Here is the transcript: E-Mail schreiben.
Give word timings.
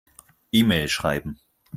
E-Mail 0.51 0.87
schreiben. 0.89 1.39